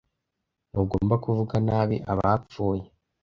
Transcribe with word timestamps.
Ntugomba 0.69 1.15
kuvuga 1.23 1.55
nabi 1.67 1.97
abapfuye. 2.11 2.83